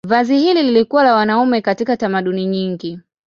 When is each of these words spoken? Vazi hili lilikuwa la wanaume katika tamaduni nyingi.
Vazi 0.07 0.39
hili 0.39 0.63
lilikuwa 0.63 1.03
la 1.03 1.15
wanaume 1.15 1.61
katika 1.61 1.97
tamaduni 1.97 2.45
nyingi. 2.45 2.99